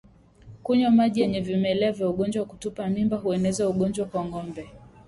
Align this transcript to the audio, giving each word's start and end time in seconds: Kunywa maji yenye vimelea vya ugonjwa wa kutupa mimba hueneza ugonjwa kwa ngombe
Kunywa 0.63 0.91
maji 0.91 1.21
yenye 1.21 1.41
vimelea 1.41 1.91
vya 1.91 2.09
ugonjwa 2.09 2.41
wa 2.43 2.47
kutupa 2.49 2.87
mimba 2.87 3.17
hueneza 3.17 3.69
ugonjwa 3.69 4.05
kwa 4.05 4.25
ngombe 4.25 4.69